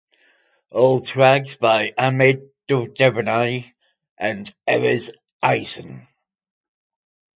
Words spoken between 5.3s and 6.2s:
Eisen.